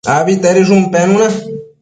Abitedishun 0.13 0.83
penuna 0.93 1.27